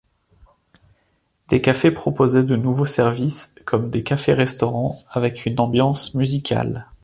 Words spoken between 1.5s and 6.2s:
cafés proposaient de nouveaux services comme des cafés-restaurants avec une ambiance